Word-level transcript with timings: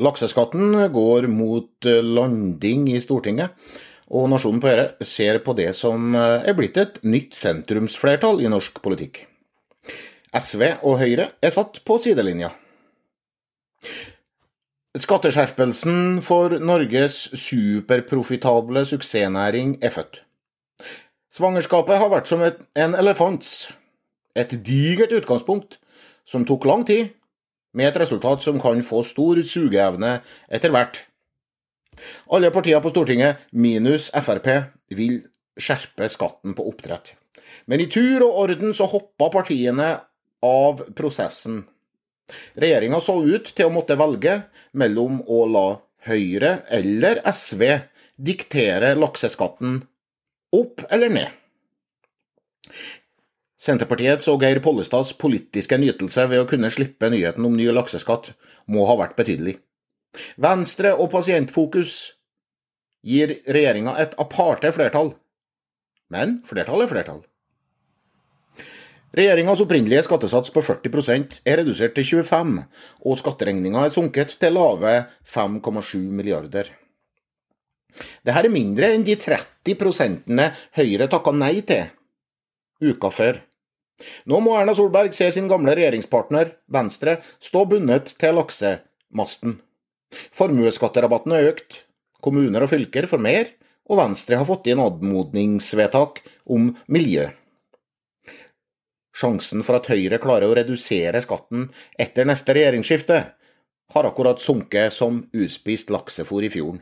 Lakseskatten 0.00 0.76
går 0.92 1.28
mot 1.28 1.86
eh, 1.86 2.00
landing 2.00 2.88
i 2.92 3.00
Stortinget, 3.02 3.52
og 4.12 4.30
Nasjonen 4.32 4.60
på 4.60 4.70
Øre 4.72 4.86
ser 5.04 5.40
på 5.44 5.54
det 5.58 5.70
som 5.76 6.14
eh, 6.16 6.48
er 6.48 6.56
blitt 6.56 6.80
et 6.80 6.98
nytt 7.04 7.36
sentrumsflertall 7.36 8.40
i 8.40 8.50
norsk 8.52 8.80
politikk. 8.84 9.26
SV 10.32 10.64
og 10.80 10.98
Høyre 11.02 11.32
er 11.44 11.52
satt 11.52 11.82
på 11.84 11.98
sidelinja. 12.00 12.48
Skatteskjerpelsen 14.92 16.20
for 16.24 16.52
Norges 16.60 17.30
superprofitable 17.40 18.84
suksessnæring 18.88 19.78
er 19.84 19.92
født. 19.92 20.22
Svangerskapet 21.32 21.96
har 21.96 22.10
vært 22.12 22.28
som 22.28 22.44
en 22.44 22.96
elefants. 23.00 23.72
Et 24.36 24.52
digert 24.64 25.12
utgangspunkt 25.16 25.78
som 26.28 26.44
tok 26.48 26.66
lang 26.68 26.84
tid, 26.88 27.12
med 27.76 27.88
et 27.88 27.98
resultat 28.02 28.44
som 28.44 28.60
kan 28.60 28.82
få 28.84 29.02
stor 29.06 29.40
sugeevne 29.46 30.18
etter 30.52 30.72
hvert. 30.74 31.02
Alle 32.32 32.50
partier 32.52 32.80
på 32.80 32.92
Stortinget, 32.92 33.42
minus 33.52 34.10
Frp, 34.24 34.48
vil 34.96 35.20
skjerpe 35.60 36.08
skatten 36.08 36.56
på 36.56 36.64
oppdrett. 36.70 37.14
Men 37.68 37.82
i 37.84 37.88
tur 37.92 38.24
og 38.24 38.38
orden 38.46 38.72
så 38.76 38.88
hoppa 38.88 39.28
partiene 39.32 39.94
av 40.42 40.82
prosessen. 40.96 41.62
Regjeringa 42.56 43.00
så 43.04 43.18
ut 43.20 43.52
til 43.52 43.68
å 43.68 43.74
måtte 43.74 43.98
velge 44.00 44.40
mellom 44.78 45.20
å 45.28 45.44
la 45.50 45.66
Høyre 46.02 46.64
eller 46.74 47.20
SV 47.30 47.62
diktere 48.18 48.96
lakseskatten 48.98 49.76
opp 50.56 50.82
eller 50.90 51.12
ned. 51.12 51.41
Senterpartiets 53.62 54.26
og 54.26 54.40
Geir 54.42 54.58
Pollestads 54.62 55.12
politiske 55.14 55.76
nytelse 55.78 56.24
ved 56.30 56.42
å 56.42 56.46
kunne 56.50 56.70
slippe 56.74 57.10
nyheten 57.12 57.44
om 57.46 57.54
ny 57.54 57.68
lakseskatt 57.70 58.32
må 58.66 58.88
ha 58.88 58.96
vært 58.98 59.14
betydelig. 59.18 59.60
Venstre 60.42 60.96
og 60.96 61.12
Pasientfokus 61.12 61.92
gir 63.06 63.36
regjeringa 63.46 63.94
et 64.02 64.16
aparte 64.20 64.72
flertall, 64.74 65.12
men 66.10 66.40
flertall 66.48 66.82
er 66.82 66.90
flertall. 66.90 67.22
Regjeringas 69.12 69.60
opprinnelige 69.62 70.06
skattesats 70.08 70.50
på 70.50 70.62
40% 70.64 71.38
er 71.44 71.60
redusert 71.60 71.94
til 71.94 72.06
25 72.24 72.54
og 73.04 73.18
skatteregninga 73.20 73.86
er 73.86 73.94
sunket 73.94 74.38
til 74.40 74.56
lave 74.56 74.94
5,7 75.28 75.98
milliarder. 76.00 76.70
Dette 78.24 78.38
er 78.40 78.50
mindre 78.50 78.88
enn 78.96 79.04
de 79.04 79.18
30 79.20 79.76
prosentene 79.78 80.50
Høyre 80.78 81.10
takka 81.12 81.34
nei 81.36 81.58
til 81.68 81.90
uka 82.82 83.12
før. 83.12 83.42
Nå 84.26 84.40
må 84.42 84.54
Erna 84.58 84.74
Solberg 84.76 85.14
se 85.16 85.28
sin 85.34 85.48
gamle 85.50 85.74
regjeringspartner, 85.78 86.56
Venstre, 86.72 87.18
stå 87.42 87.64
bundet 87.70 88.14
til 88.20 88.36
laksemasten. 88.38 89.58
Formuesskatterabatten 90.36 91.36
er 91.36 91.50
økt, 91.52 91.82
kommuner 92.24 92.66
og 92.66 92.72
fylker 92.72 93.08
får 93.10 93.22
mer, 93.22 93.52
og 93.90 93.98
Venstre 93.98 94.38
har 94.40 94.48
fått 94.48 94.68
inn 94.70 94.82
anmodningsvedtak 94.82 96.22
om 96.54 96.72
miljø. 96.92 97.28
Sjansen 99.12 99.64
for 99.66 99.76
at 99.76 99.90
Høyre 99.92 100.18
klarer 100.22 100.48
å 100.48 100.56
redusere 100.56 101.20
skatten 101.24 101.66
etter 102.00 102.28
neste 102.28 102.54
regjeringsskifte, 102.56 103.18
har 103.92 104.08
akkurat 104.08 104.40
sunket 104.40 104.94
som 104.94 105.20
uspist 105.36 105.92
laksefôr 105.92 106.46
i 106.46 106.50
fjorden. 106.52 106.80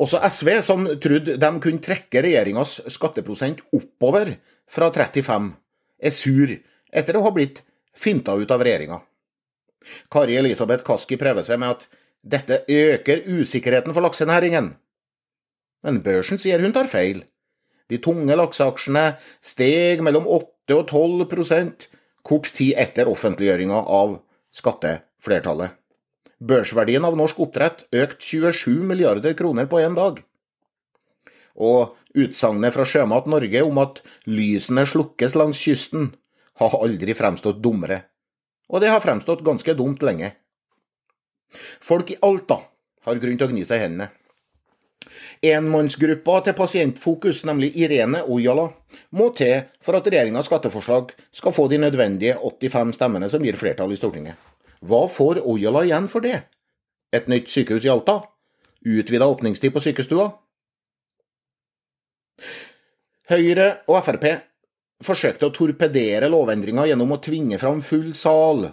Også 0.00 0.20
SV, 0.32 0.50
som 0.64 0.86
trodde 1.02 1.36
de 1.36 1.50
kunne 1.60 1.84
trekke 1.84 2.22
regjeringas 2.24 2.78
skatteprosent 2.88 3.60
oppover 3.76 4.32
fra 4.70 4.88
35, 4.94 5.50
er 6.00 6.14
sur 6.14 6.52
etter 6.90 7.18
å 7.18 7.24
ha 7.26 7.32
blitt 7.34 7.60
finta 7.92 8.32
ut 8.38 8.50
av 8.50 8.64
regjeringa. 8.64 9.00
Kari 10.12 10.38
Elisabeth 10.40 10.84
Kaski 10.86 11.18
prøver 11.20 11.44
seg 11.44 11.60
med 11.60 11.74
at 11.74 11.86
dette 12.20 12.62
øker 12.68 13.24
usikkerheten 13.28 13.94
for 13.96 14.04
laksenæringen. 14.04 14.72
Men 15.84 16.00
børsen 16.04 16.40
sier 16.40 16.60
hun 16.60 16.74
tar 16.76 16.88
feil. 16.92 17.24
De 17.90 17.98
tunge 17.98 18.36
lakseaksjene 18.36 19.04
steg 19.44 20.04
mellom 20.04 20.28
8 20.28 20.76
og 20.76 20.92
12% 20.92 21.88
kort 22.26 22.50
tid 22.54 22.76
etter 22.78 23.08
offentliggjøringa 23.10 23.80
av 23.88 24.18
skatteflertallet. 24.54 25.79
Børsverdien 26.40 27.04
av 27.04 27.18
norsk 27.20 27.40
oppdrett 27.44 27.84
økt 27.92 28.22
27 28.24 28.80
milliarder 28.88 29.34
kroner 29.36 29.68
på 29.68 29.82
én 29.84 29.96
dag. 29.96 30.22
Og 31.60 31.96
utsagnet 32.16 32.72
fra 32.72 32.86
Sjømat 32.88 33.28
Norge 33.28 33.60
om 33.66 33.80
at 33.82 34.00
lysene 34.24 34.86
slukkes 34.88 35.36
langs 35.36 35.60
kysten, 35.60 36.14
har 36.60 36.76
aldri 36.76 37.14
fremstått 37.16 37.60
dummere. 37.64 38.02
Og 38.68 38.80
det 38.80 38.90
har 38.92 39.00
fremstått 39.04 39.44
ganske 39.44 39.74
dumt 39.76 40.02
lenge. 40.04 40.34
Folk 41.80 42.12
i 42.12 42.18
Alta 42.24 42.60
har 43.06 43.20
grunn 43.20 43.38
til 43.40 43.48
å 43.48 43.52
gni 43.52 43.64
seg 43.64 43.80
i 43.80 43.84
hendene. 43.86 44.10
Enmannsgruppa 45.44 46.36
til 46.44 46.56
Pasientfokus, 46.56 47.42
nemlig 47.48 47.72
Irene 47.80 48.20
Ojala, 48.28 48.68
må 49.16 49.30
til 49.36 49.64
for 49.82 49.96
at 49.96 50.06
regjeringas 50.06 50.48
skatteforslag 50.50 51.16
skal 51.34 51.56
få 51.56 51.66
de 51.72 51.80
nødvendige 51.80 52.36
85 52.36 52.94
stemmene 53.00 53.32
som 53.32 53.44
gir 53.44 53.58
flertall 53.60 53.96
i 53.96 53.98
Stortinget. 53.98 54.49
Hva 54.80 55.06
får 55.12 55.42
Ojala 55.44 55.84
igjen 55.84 56.08
for 56.08 56.24
det? 56.24 56.42
Et 57.12 57.26
nytt 57.28 57.50
sykehus 57.52 57.84
i 57.84 57.92
Alta? 57.92 58.20
Utvida 58.80 59.26
åpningstid 59.28 59.74
på 59.74 59.82
sykestua? 59.84 60.30
Høyre 63.30 63.66
og 63.90 64.00
Frp 64.06 64.24
forsøkte 65.04 65.48
å 65.48 65.54
torpedere 65.54 66.30
lovendringa 66.32 66.86
gjennom 66.88 67.12
å 67.12 67.20
tvinge 67.22 67.60
fram 67.60 67.82
full 67.84 68.14
sal 68.16 68.64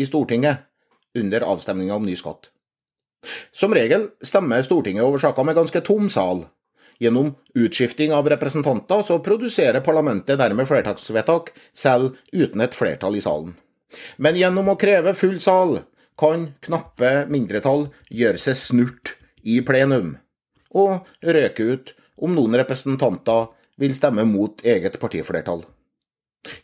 i 0.00 0.06
Stortinget 0.08 0.66
under 1.20 1.44
avstemninga 1.52 1.98
om 1.98 2.08
ny 2.08 2.16
skatt. 2.16 2.48
Som 3.52 3.74
regel 3.76 4.08
stemmer 4.24 4.64
Stortinget 4.64 5.04
over 5.04 5.20
saker 5.20 5.44
med 5.44 5.58
ganske 5.60 5.84
tom 5.84 6.08
sal. 6.12 6.46
Gjennom 7.00 7.34
utskifting 7.56 8.12
av 8.12 8.28
representanter 8.28 9.04
så 9.08 9.20
produserer 9.24 9.84
parlamentet 9.84 10.40
dermed 10.40 10.68
flertallsvedtak, 10.68 11.52
selv 11.72 12.16
uten 12.32 12.60
et 12.64 12.76
flertall 12.76 13.16
i 13.16 13.24
salen. 13.24 13.54
Men 14.18 14.38
gjennom 14.38 14.70
å 14.72 14.78
kreve 14.80 15.14
full 15.18 15.38
sal 15.42 15.80
kan 16.20 16.50
knappe 16.64 17.24
mindretall 17.32 17.88
gjøre 18.12 18.40
seg 18.40 18.58
snurt 18.58 19.14
i 19.42 19.60
plenum, 19.64 20.14
og 20.76 21.08
røke 21.24 21.66
ut 21.72 21.94
om 22.20 22.34
noen 22.36 22.58
representanter 22.60 23.48
vil 23.80 23.94
stemme 23.96 24.26
mot 24.28 24.60
eget 24.66 24.98
partiflertall. 25.00 25.64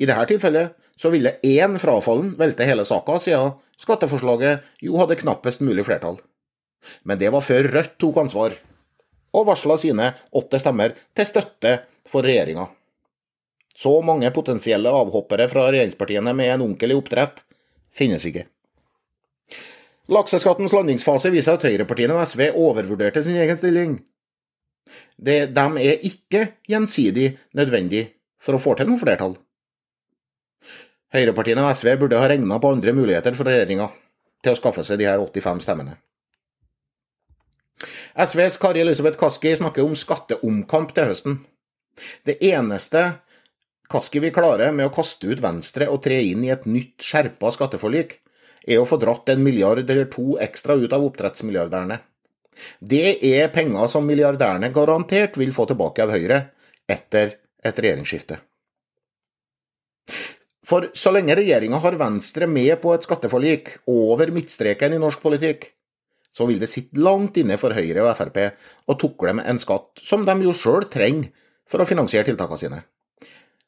I 0.00 0.08
dette 0.08 0.30
tilfellet 0.32 0.76
så 0.96 1.12
ville 1.12 1.36
én 1.44 1.78
frafallen 1.80 2.34
velte 2.40 2.66
hele 2.68 2.84
saka, 2.88 3.18
siden 3.20 3.56
skatteforslaget 3.80 4.84
jo 4.84 4.98
hadde 5.00 5.18
knappest 5.20 5.62
mulig 5.64 5.84
flertall. 5.88 6.18
Men 7.04 7.18
det 7.20 7.30
var 7.32 7.44
før 7.44 7.68
Rødt 7.76 7.98
tok 8.00 8.20
ansvar, 8.24 8.54
og 9.32 9.48
varsla 9.48 9.78
sine 9.80 10.12
åtte 10.36 10.60
stemmer 10.60 10.96
til 11.16 11.28
støtte 11.28 11.76
for 12.08 12.26
regjeringa. 12.26 12.66
Så 13.82 13.92
mange 14.06 14.30
potensielle 14.30 14.90
avhoppere 14.94 15.48
fra 15.50 15.66
regjeringspartiene 15.70 16.34
med 16.38 16.54
en 16.54 16.66
onkel 16.68 16.92
i 16.94 16.96
oppdrett 16.98 17.42
finnes 17.98 18.24
ikke. 18.28 18.46
Lakseskattens 20.12 20.74
landingsfase 20.76 21.30
viser 21.34 21.56
at 21.56 21.64
høyrepartiene 21.66 22.14
og 22.14 22.26
SV 22.26 22.50
overvurderte 22.58 23.22
sin 23.24 23.38
egen 23.42 23.58
stilling. 23.58 23.96
Det, 25.16 25.54
de 25.54 25.64
er 25.82 26.04
ikke 26.06 26.44
gjensidig 26.68 27.32
nødvendig 27.58 28.04
for 28.42 28.58
å 28.58 28.62
få 28.62 28.76
til 28.78 28.90
noe 28.90 29.00
flertall. 29.00 29.34
Høyrepartiene 31.12 31.64
og 31.64 31.74
SV 31.76 31.96
burde 32.00 32.20
ha 32.20 32.30
regna 32.30 32.58
på 32.60 32.70
andre 32.72 32.94
muligheter 32.96 33.34
for 33.36 33.48
regjeringa 33.50 33.90
til 34.42 34.54
å 34.54 34.58
skaffe 34.58 34.84
seg 34.86 35.00
de 35.00 35.08
her 35.10 35.22
85 35.22 35.62
stemmene. 35.64 35.98
SVs 38.14 38.58
Kari 38.62 38.82
Elisabeth 38.82 39.18
Kaski 39.18 39.54
snakker 39.58 39.86
om 39.86 39.94
skatteomkamp 39.98 40.92
til 40.94 41.10
høsten. 41.10 41.38
Det 42.26 42.38
eneste 42.46 43.04
Kaski 43.92 44.22
vi 44.24 44.30
klare 44.32 44.70
med 44.72 44.88
å 44.88 44.94
kaste 44.94 45.28
ut 45.28 45.42
Venstre 45.44 45.88
og 45.92 46.00
tre 46.06 46.16
inn 46.24 46.44
i 46.46 46.52
et 46.54 46.64
nytt 46.64 47.04
skjerpa 47.04 47.50
skatteforlik, 47.52 48.16
er 48.64 48.80
å 48.80 48.86
få 48.88 48.96
dratt 49.02 49.28
en 49.32 49.42
milliard 49.44 49.82
eller 49.82 50.08
to 50.10 50.38
ekstra 50.40 50.78
ut 50.80 50.92
av 50.94 51.04
oppdrettsmilliardærene. 51.04 51.98
Det 52.78 53.18
er 53.26 53.50
penger 53.52 53.90
som 53.90 54.06
milliardærene 54.06 54.70
garantert 54.72 55.36
vil 55.40 55.52
få 55.56 55.66
tilbake 55.68 56.04
av 56.04 56.12
Høyre 56.14 56.38
etter 56.90 57.36
et 57.64 57.78
regjeringsskifte. 57.84 58.38
For 60.62 60.88
så 60.96 61.10
lenge 61.12 61.36
regjeringa 61.36 61.80
har 61.82 61.98
Venstre 62.00 62.46
med 62.48 62.76
på 62.82 62.92
et 62.94 63.04
skatteforlik 63.04 63.74
over 63.90 64.30
midtstreken 64.32 64.94
i 64.94 65.00
norsk 65.02 65.20
politikk, 65.24 65.66
så 66.32 66.46
vil 66.48 66.62
det 66.62 66.70
sitte 66.72 67.00
langt 67.02 67.36
inne 67.40 67.58
for 67.60 67.74
Høyre 67.76 68.06
og 68.06 68.14
Frp 68.16 68.38
å 68.88 68.96
tukle 69.00 69.34
med 69.36 69.48
en 69.50 69.60
skatt 69.60 70.00
som 70.00 70.24
de 70.24 70.38
jo 70.46 70.54
sjøl 70.56 70.88
trenger 70.92 71.28
for 71.68 71.82
å 71.82 71.88
finansiere 71.88 72.30
tiltakene 72.30 72.60
sine. 72.60 72.80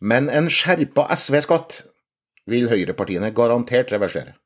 Men 0.00 0.28
en 0.30 0.50
skjerpa 0.52 1.08
SV-skatt 1.14 1.82
vil 2.48 2.68
høyrepartiene 2.70 3.32
garantert 3.34 3.92
reversere. 3.92 4.36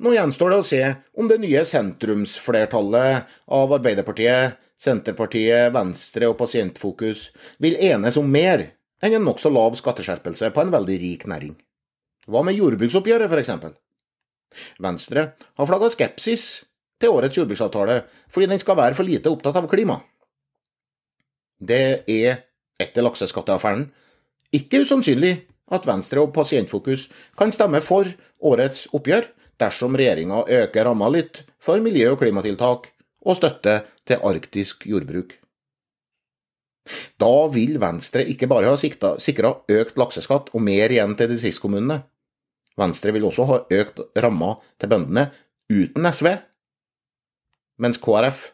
Nå 0.00 0.14
gjenstår 0.14 0.52
det 0.52 0.58
å 0.60 0.66
se 0.66 0.82
om 1.18 1.28
det 1.28 1.40
nye 1.42 1.64
sentrumsflertallet 1.66 3.28
av 3.52 3.74
Arbeiderpartiet, 3.76 4.56
Senterpartiet, 4.78 5.72
Venstre 5.74 6.28
og 6.30 6.36
Pasientfokus 6.38 7.28
vil 7.62 7.76
enes 7.90 8.16
om 8.20 8.28
mer 8.30 8.62
enn 9.02 9.16
en 9.18 9.26
nokså 9.26 9.50
lav 9.50 9.74
skatteskjerpelse 9.78 10.52
på 10.54 10.62
en 10.62 10.72
veldig 10.74 10.98
rik 11.02 11.26
næring. 11.30 11.56
Hva 12.28 12.44
med 12.46 12.58
jordbruksoppgjøret, 12.58 13.32
f.eks.? 13.32 13.74
Venstre 14.80 15.24
har 15.58 15.68
flagga 15.68 15.90
skepsis 15.92 16.44
til 17.00 17.14
årets 17.14 17.36
jordbruksavtale 17.38 18.02
fordi 18.32 18.50
den 18.52 18.62
skal 18.62 18.78
være 18.78 18.96
for 18.98 19.08
lite 19.08 19.32
opptatt 19.32 19.58
av 19.60 19.68
klima. 19.70 19.98
Det 21.58 22.04
er, 22.06 22.44
etter 22.80 23.04
lakseskatteaffæren, 23.06 23.88
ikke 24.54 24.82
usannsynlig 24.84 25.34
at 25.74 25.86
Venstre 25.86 26.22
og 26.24 26.32
Pasientfokus 26.32 27.08
kan 27.38 27.52
stemme 27.52 27.80
for 27.84 28.08
årets 28.40 28.86
oppgjør 28.96 29.28
dersom 29.60 29.98
regjeringa 29.98 30.44
øker 30.62 30.86
ramma 30.88 31.10
litt 31.12 31.42
for 31.60 31.82
miljø- 31.84 32.12
og 32.14 32.22
klimatiltak 32.22 32.88
og 33.26 33.36
støtte 33.36 33.82
til 34.06 34.24
arktisk 34.24 34.86
jordbruk. 34.88 35.34
Da 37.20 37.32
vil 37.52 37.76
Venstre 37.82 38.24
ikke 38.24 38.48
bare 38.48 38.70
ha 38.70 38.76
sikra 38.78 39.50
økt 39.68 39.98
lakseskatt 40.00 40.54
og 40.54 40.62
mer 40.64 40.94
igjen 40.94 41.16
til 41.18 41.28
distriktskommunene. 41.28 41.98
Venstre 42.78 43.12
vil 43.12 43.26
også 43.28 43.48
ha 43.50 43.58
økt 43.80 44.00
ramma 44.22 44.54
til 44.80 44.92
bøndene 44.92 45.26
uten 45.68 46.08
SV, 46.08 46.30
mens 47.82 48.00
KrF 48.00 48.46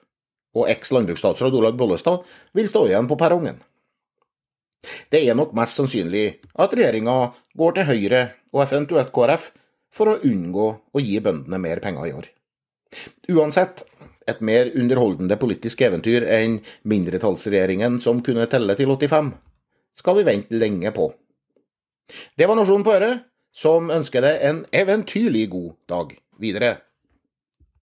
og 0.55 0.67
eks-landbruksstatsråd 0.73 1.55
Olaug 1.61 1.79
Bollestad 1.79 2.25
vil 2.57 2.69
stå 2.71 2.87
igjen 2.89 3.09
på 3.11 3.19
perrongen. 3.21 3.61
Det 5.11 5.23
er 5.23 5.37
nok 5.39 5.55
mest 5.57 5.79
sannsynlig 5.81 6.27
at 6.61 6.75
regjeringa 6.77 7.17
går 7.59 7.77
til 7.77 7.89
Høyre 7.91 8.23
og 8.55 8.63
eventuelt 8.67 9.13
KrF 9.15 9.51
for 9.95 10.11
å 10.11 10.21
unngå 10.27 10.69
å 10.95 11.03
gi 11.03 11.19
bøndene 11.23 11.61
mer 11.63 11.83
penger 11.85 12.09
i 12.09 12.15
år. 12.17 12.31
Uansett, 13.35 13.85
et 14.27 14.41
mer 14.41 14.71
underholdende 14.79 15.37
politisk 15.41 15.83
eventyr 15.85 16.25
enn 16.33 16.59
mindretallsregjeringen 16.89 17.99
som 18.01 18.23
kunne 18.25 18.47
telle 18.51 18.77
til 18.79 18.91
85, 18.95 19.33
skal 19.95 20.19
vi 20.19 20.27
vente 20.27 20.57
lenge 20.57 20.93
på. 20.97 21.11
Det 22.37 22.49
var 22.49 22.59
Nasjonen 22.59 22.85
på 22.87 22.95
øret, 22.95 23.25
som 23.55 23.91
ønsker 23.93 24.25
deg 24.25 24.41
en 24.49 24.65
eventyrlig 24.75 25.47
god 25.53 25.75
dag 25.89 26.17
videre. 26.43 26.77